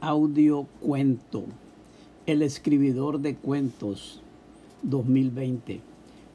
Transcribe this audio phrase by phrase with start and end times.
[0.00, 1.44] audio cuento,
[2.26, 4.20] El escribidor de cuentos
[4.82, 5.80] 2020.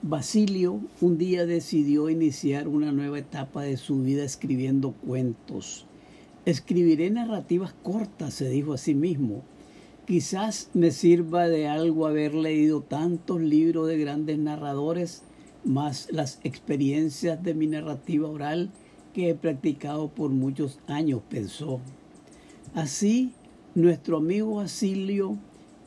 [0.01, 5.85] Basilio un día decidió iniciar una nueva etapa de su vida escribiendo cuentos.
[6.45, 9.43] Escribiré narrativas cortas, se dijo a sí mismo.
[10.07, 15.21] Quizás me sirva de algo haber leído tantos libros de grandes narradores,
[15.63, 18.71] más las experiencias de mi narrativa oral
[19.13, 21.79] que he practicado por muchos años, pensó.
[22.73, 23.33] Así,
[23.73, 25.37] nuestro amigo Basilio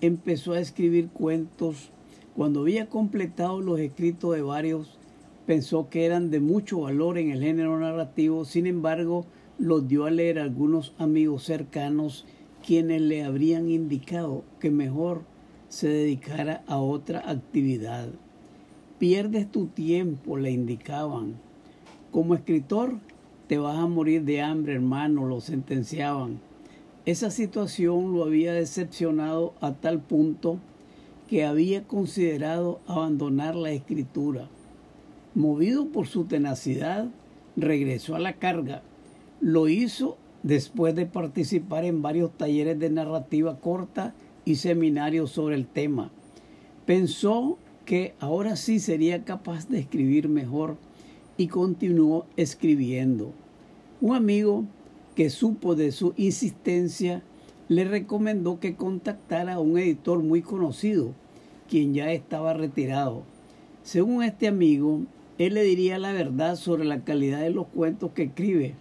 [0.01, 1.91] empezó a escribir cuentos.
[2.35, 4.99] Cuando había completado los escritos de varios,
[5.47, 9.27] pensó que eran de mucho valor en el género narrativo, sin embargo,
[9.59, 12.25] los dio a leer a algunos amigos cercanos
[12.67, 15.23] quienes le habrían indicado que mejor
[15.69, 18.09] se dedicara a otra actividad.
[18.99, 21.35] Pierdes tu tiempo, le indicaban.
[22.11, 22.99] Como escritor,
[23.47, 26.41] te vas a morir de hambre, hermano, lo sentenciaban.
[27.07, 30.59] Esa situación lo había decepcionado a tal punto
[31.29, 34.49] que había considerado abandonar la escritura.
[35.35, 37.09] Movido por su tenacidad,
[37.57, 38.83] regresó a la carga.
[39.43, 44.15] Lo hizo después de participar en varios talleres de narrativa corta
[44.47, 46.11] y seminarios sobre el tema.
[46.87, 50.79] Pensó que ahora sí sería capaz de escribir mejor
[51.37, 53.33] y continuó escribiendo.
[54.01, 54.65] Un amigo
[55.15, 57.23] que supo de su insistencia,
[57.69, 61.13] le recomendó que contactara a un editor muy conocido,
[61.69, 63.23] quien ya estaba retirado.
[63.83, 65.03] Según este amigo,
[65.39, 68.75] él le diría la verdad sobre la calidad de los cuentos que escribe.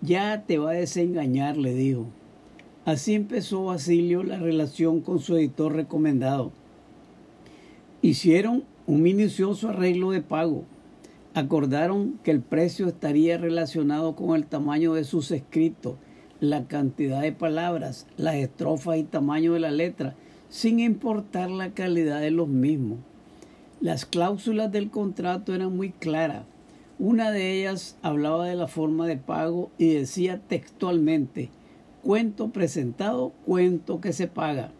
[0.00, 2.06] Ya te va a desengañar, le dijo.
[2.84, 6.52] Así empezó Basilio la relación con su editor recomendado.
[8.00, 10.64] Hicieron un minucioso arreglo de pago
[11.32, 15.94] Acordaron que el precio estaría relacionado con el tamaño de sus escritos,
[16.40, 20.16] la cantidad de palabras, las estrofas y tamaño de la letra,
[20.48, 22.98] sin importar la calidad de los mismos.
[23.80, 26.42] Las cláusulas del contrato eran muy claras.
[26.98, 31.50] Una de ellas hablaba de la forma de pago y decía textualmente,
[32.02, 34.72] cuento presentado, cuento que se paga.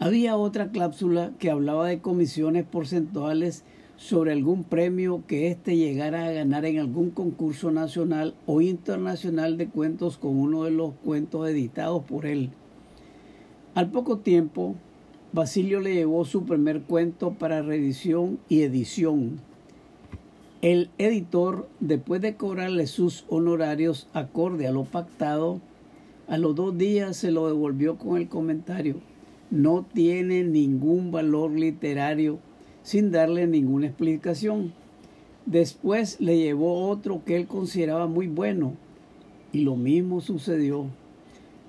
[0.00, 3.62] Había otra cláusula que hablaba de comisiones porcentuales
[3.96, 9.68] sobre algún premio que éste llegara a ganar en algún concurso nacional o internacional de
[9.68, 12.50] cuentos con uno de los cuentos editados por él.
[13.74, 14.74] Al poco tiempo,
[15.32, 19.40] Basilio le llevó su primer cuento para revisión y edición.
[20.62, 25.60] El editor, después de cobrarle sus honorarios acorde a lo pactado,
[26.28, 28.96] a los dos días se lo devolvió con el comentario,
[29.50, 32.38] no tiene ningún valor literario
[32.86, 34.72] sin darle ninguna explicación.
[35.44, 38.74] Después le llevó otro que él consideraba muy bueno
[39.50, 40.86] y lo mismo sucedió.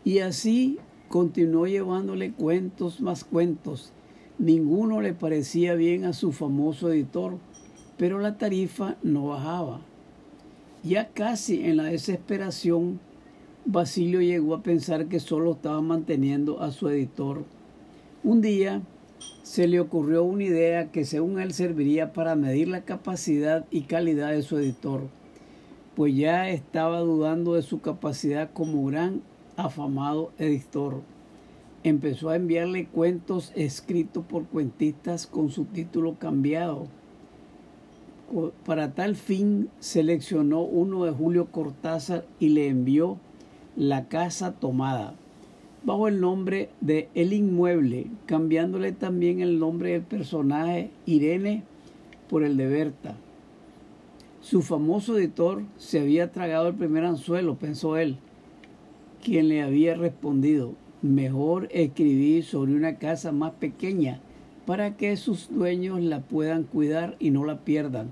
[0.06, 0.78] Y así
[1.10, 3.92] continuó llevándole cuentos más cuentos.
[4.38, 7.40] Ninguno le parecía bien a su famoso editor,
[7.98, 9.82] pero la tarifa no bajaba.
[10.84, 13.00] Ya casi en la desesperación,
[13.66, 17.44] Basilio llegó a pensar que solo estaba manteniendo a su editor.
[18.24, 18.84] Un día,
[19.44, 24.32] se le ocurrió una idea que según él serviría para medir la capacidad y calidad
[24.32, 25.08] de su editor,
[25.96, 29.22] pues ya estaba dudando de su capacidad como gran
[29.56, 31.02] afamado editor.
[31.84, 36.88] Empezó a enviarle cuentos escritos por cuentistas con su título cambiado.
[38.66, 43.18] Para tal fin seleccionó uno de Julio Cortázar y le envió
[43.76, 45.16] La Casa Tomada
[45.88, 51.64] bajo el nombre de El Inmueble, cambiándole también el nombre del personaje Irene
[52.30, 53.16] por el de Berta.
[54.42, 58.18] Su famoso editor se había tragado el primer anzuelo, pensó él,
[59.24, 64.20] quien le había respondido, mejor escribir sobre una casa más pequeña
[64.66, 68.12] para que sus dueños la puedan cuidar y no la pierdan.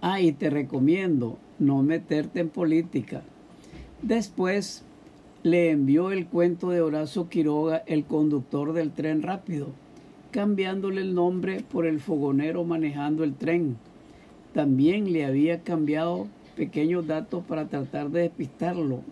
[0.00, 3.24] Ah, y te recomiendo no meterte en política.
[4.00, 4.84] Después
[5.46, 9.68] le envió el cuento de Horacio Quiroga, el conductor del tren rápido,
[10.32, 13.76] cambiándole el nombre por el fogonero manejando el tren.
[14.54, 16.26] También le había cambiado
[16.56, 19.02] pequeños datos para tratar de despistarlo.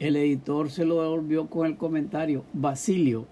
[0.00, 3.26] El editor se lo devolvió con el comentario, Basilio,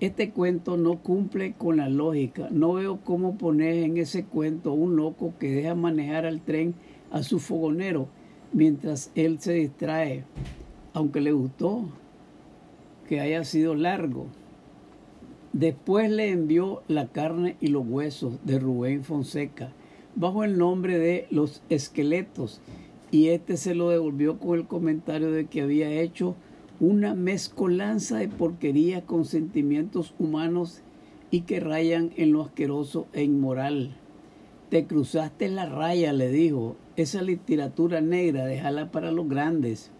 [0.00, 2.48] este cuento no cumple con la lógica.
[2.50, 6.74] No veo cómo poner en ese cuento un loco que deja manejar al tren
[7.12, 8.08] a su fogonero
[8.52, 10.24] mientras él se distrae
[10.98, 11.84] aunque le gustó
[13.08, 14.26] que haya sido largo.
[15.52, 19.70] Después le envió La carne y los huesos de Rubén Fonseca
[20.16, 22.60] bajo el nombre de Los esqueletos
[23.12, 26.34] y este se lo devolvió con el comentario de que había hecho
[26.80, 30.82] una mezcolanza de porquería con sentimientos humanos
[31.30, 33.96] y que rayan en lo asqueroso e inmoral.
[34.68, 36.76] Te cruzaste la raya, le dijo.
[36.96, 39.92] Esa literatura negra, déjala para los grandes.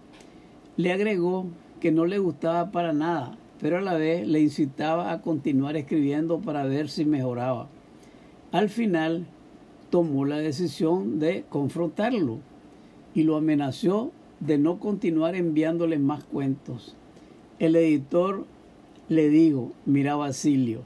[0.78, 1.46] Le agregó
[1.80, 6.38] que no le gustaba para nada, pero a la vez le incitaba a continuar escribiendo
[6.38, 7.69] para ver si mejoraba.
[8.52, 9.26] Al final
[9.90, 12.38] tomó la decisión de confrontarlo
[13.12, 16.94] y lo amenazó de no continuar enviándole más cuentos.
[17.58, 18.46] El editor
[19.08, 20.84] le dijo, mira Basilio,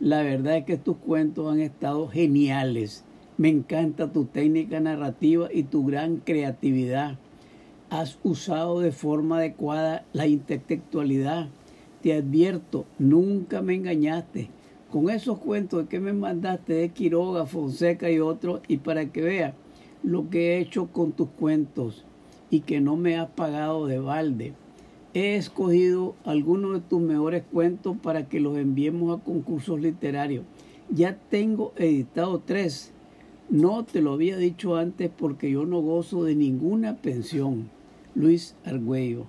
[0.00, 3.04] la verdad es que tus cuentos han estado geniales.
[3.36, 7.18] Me encanta tu técnica narrativa y tu gran creatividad.
[7.96, 11.46] Has usado de forma adecuada la intelectualidad.
[12.02, 14.48] Te advierto, nunca me engañaste
[14.90, 19.54] con esos cuentos que me mandaste de Quiroga, Fonseca y otros, y para que veas
[20.02, 22.04] lo que he hecho con tus cuentos
[22.50, 24.54] y que no me has pagado de balde.
[25.14, 30.44] He escogido algunos de tus mejores cuentos para que los enviemos a concursos literarios.
[30.90, 32.92] Ya tengo editado tres.
[33.50, 37.70] No te lo había dicho antes porque yo no gozo de ninguna pensión.
[38.14, 39.26] Luis Argüello.